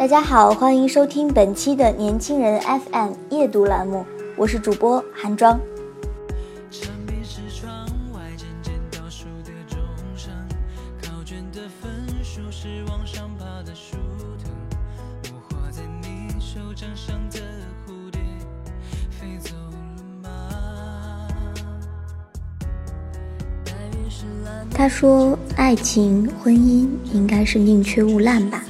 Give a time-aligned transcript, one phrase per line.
[0.00, 4.02] 大家好，欢迎收听本期的年轻人 FM 夜读栏目，
[4.34, 5.60] 我是主播韩庄。
[24.72, 28.64] 他说：“爱情、婚姻应该是宁缺毋滥吧。”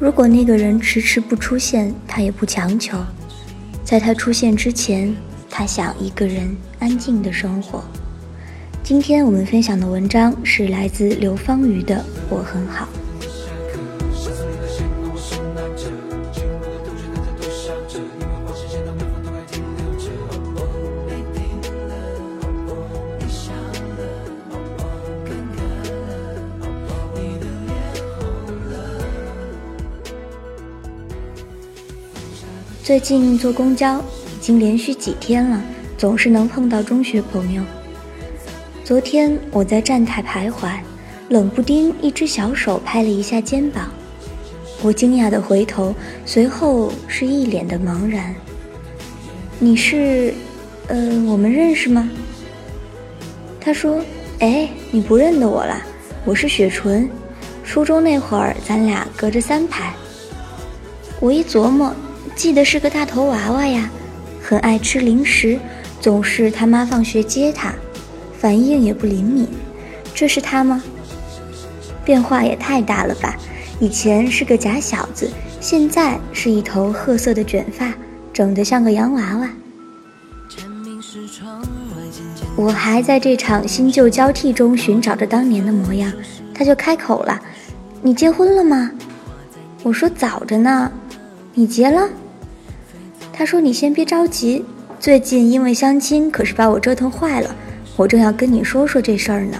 [0.00, 2.96] 如果那个人迟迟不出现，他也不强求。
[3.84, 5.14] 在他出现之前，
[5.50, 7.84] 他想一个人安静的生活。
[8.82, 11.96] 今天我们分享的文章是来自刘芳瑜的
[12.30, 12.88] 《我很好》。
[32.90, 35.62] 最近坐公交已经连续几天了，
[35.96, 37.62] 总是能碰到中学朋友。
[38.82, 40.72] 昨天我在站台徘徊，
[41.28, 43.88] 冷不丁一只小手拍了一下肩膀，
[44.82, 45.94] 我惊讶的回头，
[46.26, 48.34] 随后是一脸的茫然。
[49.60, 50.34] 你是，
[50.88, 50.96] 呃，
[51.28, 52.10] 我们认识吗？
[53.60, 54.02] 他说
[54.40, 55.80] ：“哎，你不认得我了，
[56.24, 57.08] 我是雪纯，
[57.62, 59.94] 初中那会儿咱俩隔着三排。”
[61.22, 61.94] 我一琢磨。
[62.40, 63.90] 记得是个大头娃娃呀，
[64.42, 65.60] 很爱吃零食，
[66.00, 67.74] 总是他妈放学接他，
[68.38, 69.46] 反应也不灵敏。
[70.14, 70.82] 这是他吗？
[72.02, 73.36] 变化也太大了吧！
[73.78, 75.30] 以前是个假小子，
[75.60, 77.92] 现在是一头褐色的卷发，
[78.32, 79.50] 整得像个洋娃娃。
[82.56, 86.10] 我还在这场新旧交替中寻找着当年的模样，
[86.54, 87.38] 他就开口了
[88.00, 88.90] ：“你结婚了吗？”
[89.84, 90.90] 我说：“早着呢。”
[91.52, 92.08] 你结了？
[93.40, 94.62] 他说：“你先别着急，
[94.98, 97.56] 最近因为相亲，可是把我折腾坏了。
[97.96, 99.56] 我正要跟你说说这事儿呢。”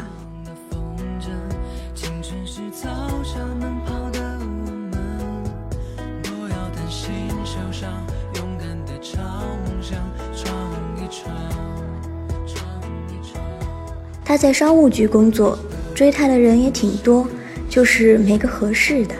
[14.22, 15.58] 他在商务局工作，
[15.94, 17.26] 追他的人也挺多，
[17.66, 19.14] 就是没个合适的。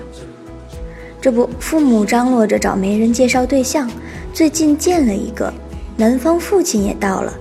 [1.21, 3.91] 这不，父母张罗着找媒人介绍对象。
[4.33, 5.53] 最近见了一个，
[5.97, 7.35] 男方父亲也到了，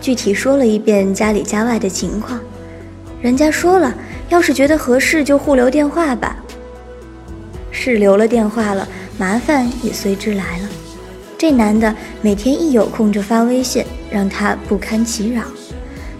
[0.00, 2.40] 具体说了一遍家里家外的情况。
[3.20, 3.94] 人家说了，
[4.28, 6.36] 要是觉得合适就互留电话吧。
[7.70, 8.88] 是留了电话了，
[9.18, 10.68] 麻烦也随之来了。
[11.36, 15.42] 这男的每天一有空就发微信，让他不堪其扰。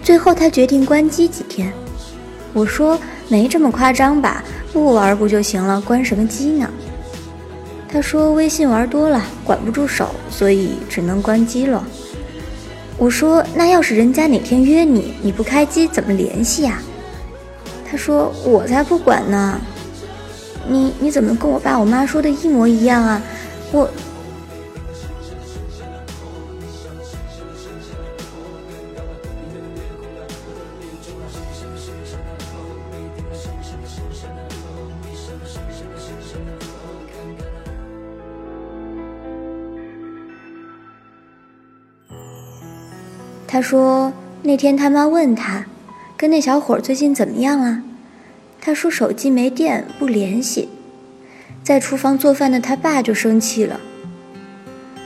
[0.02, 1.72] 最后他决定关机几天。
[2.52, 2.98] 我说
[3.28, 4.42] 没这么夸张吧，
[4.72, 6.68] 不玩不就行了，关什么机呢？
[7.90, 11.82] 他说：“微信玩多了，管不住手，所以只能关机了。”
[12.98, 16.82] 我说：“那要是人家哪天约你，你不开机怎么联系呀？”
[17.90, 19.58] 他说：“我才不管呢！
[20.68, 23.22] 你你怎么跟我爸我妈说的一模一样啊？
[23.72, 23.88] 我……”
[43.50, 44.12] 他说
[44.44, 45.64] ：“那天他妈问他，
[46.18, 47.82] 跟那小伙最近怎么样了？
[48.60, 50.68] 他说手机没电，不联系。
[51.62, 53.80] 在厨房做饭的他爸就生气了，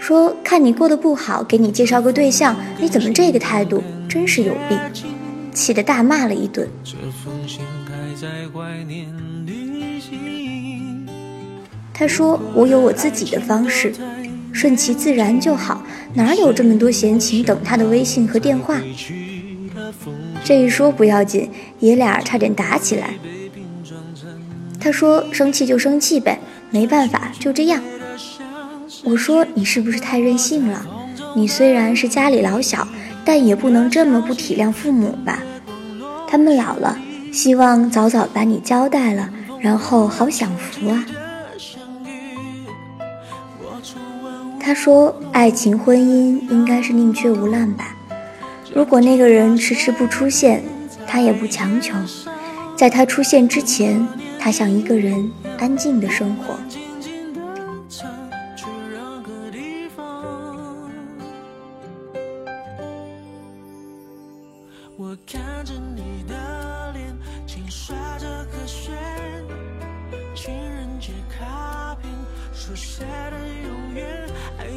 [0.01, 3.81] 说看你过得不好，给你介绍个对象，你怎么这个态度？
[4.09, 4.77] 真是有病。”
[5.55, 6.69] 气得大骂了一顿。
[11.95, 13.93] 他说：“我有我自己的方式，
[14.53, 15.83] 顺其自然就好，
[16.15, 18.81] 哪有这么多闲情等他的微信和电话？”
[20.45, 21.49] 这一说不要紧，
[21.81, 23.15] 爷俩差点打起来。
[24.81, 26.39] 他说：“生气就生气呗，
[26.71, 27.81] 没办法，就这样。”
[29.05, 30.85] 我说：“你是不是太任性了？
[31.35, 32.87] 你虽然是家里老小，
[33.25, 35.43] 但也不能这么不体谅父母吧？
[36.27, 36.99] 他们老了，
[37.33, 41.07] 希望早早把你交代了，然后好享福啊。”
[44.65, 47.97] 他说：“爱情婚姻应该是宁缺毋滥吧？
[48.73, 50.63] 如果那个人迟迟不出现，
[51.07, 51.95] 他也不强求，
[52.77, 54.07] 在他出现之前。”
[54.39, 56.57] 他想一个人安静的生活。
[64.97, 65.17] 我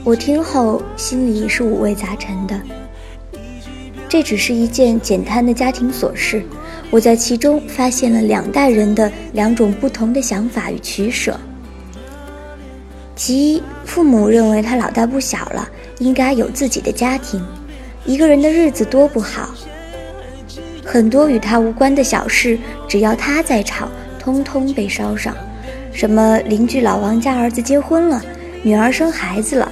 [0.05, 2.61] 我听后心里是五味杂陈的。
[4.07, 6.43] 这只是一件简单的家庭琐事。
[6.91, 11.35] 我在其中发现了两代人的两种不同的想法与取舍。
[13.15, 15.67] 其一，父母认为他老大不小了，
[15.97, 17.43] 应该有自己的家庭，
[18.05, 19.55] 一个人的日子多不好。
[20.85, 25.35] 很多与他无关的小事，只要他在场，通通被捎上。
[25.91, 28.23] 什么邻居老王家儿子结婚了，
[28.61, 29.71] 女儿生孩子了，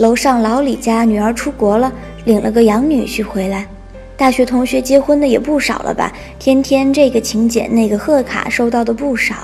[0.00, 1.92] 楼上老李家女儿出国了，
[2.24, 3.66] 领了个养女婿回来。
[4.16, 6.10] 大学同学结婚的也不少了吧？
[6.38, 9.34] 天天这个请柬那个贺卡收到的不少。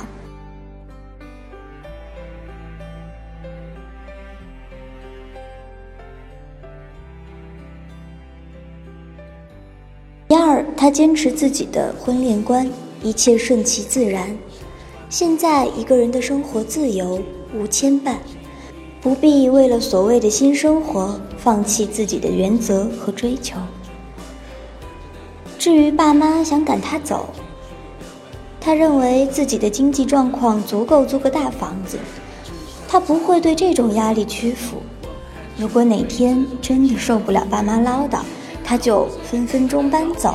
[10.26, 12.67] 第二，他坚持自己的婚恋观，
[13.02, 14.35] 一切顺其自然。
[15.11, 17.20] 现在一个人的生活自由
[17.55, 18.14] 无牵绊，
[19.06, 23.56] 不必为了所谓的新生活放弃自己的原则和追求。
[25.61, 27.29] 至于爸妈想赶他走，
[28.61, 32.00] 他认为自己的经济状况足够租个大房子，
[32.88, 34.79] 他不会对这种压力屈服。
[35.56, 38.23] 如果哪天真的受不了爸妈唠叨，
[38.64, 40.35] 他就分分钟搬走。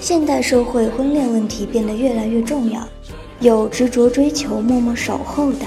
[0.00, 2.80] 现代社会婚恋问题变得越来越重要，
[3.40, 5.66] 有执着追求、默默守候的。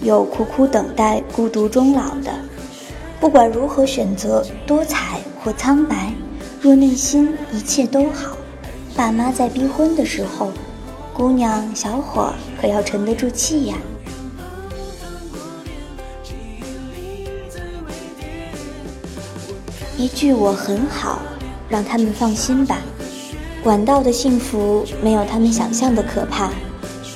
[0.00, 2.32] 有苦苦等待、孤独终老的，
[3.18, 6.12] 不管如何选择，多彩或苍白，
[6.60, 8.36] 若内心一切都好，
[8.94, 10.52] 爸妈在逼婚的时候，
[11.12, 13.76] 姑娘小伙可要沉得住气呀。
[19.96, 21.20] 一句我很好，
[21.68, 22.78] 让他们放心吧。
[23.64, 26.50] 管道的幸福没有他们想象的可怕，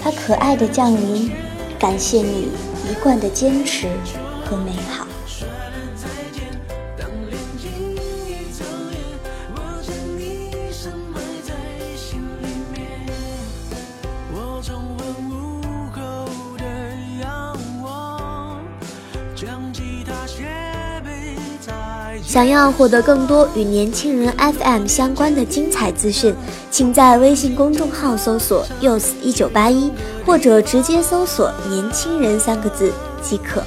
[0.00, 1.31] 它可爱的降临，
[1.79, 2.49] 感谢你。
[2.91, 3.87] 一贯的坚持
[4.47, 5.07] 和美好。
[22.25, 26.34] 想要获得更多与年轻人 FM 相关的精彩资讯，
[26.70, 29.91] 请在微信公众号搜索 “use 一九八一”，
[30.27, 33.63] 或者直接搜索“年轻人”三个字即可。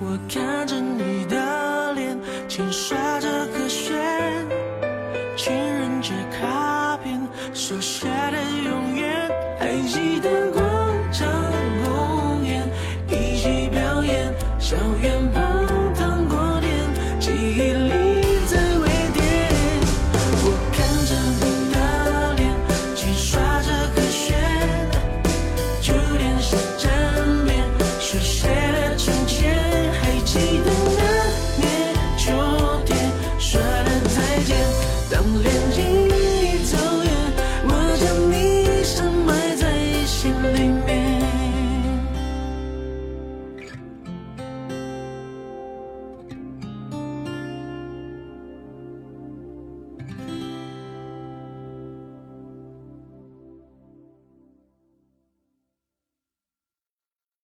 [0.00, 3.94] 我看着你的脸，轻刷着和弦，
[5.36, 7.20] 情人节卡片
[7.54, 10.47] 手写的永远，还记得